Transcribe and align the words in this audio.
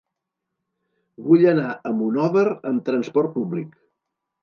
Vull 1.27 1.45
anar 1.53 1.67
a 1.73 1.93
Monòver 2.01 2.49
amb 2.73 2.85
transport 2.91 3.35
públic. 3.41 3.81